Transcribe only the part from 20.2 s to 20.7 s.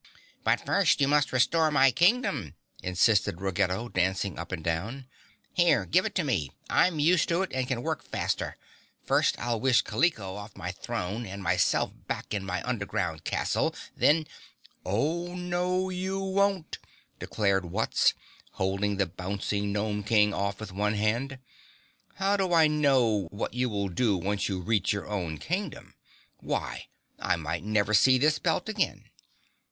off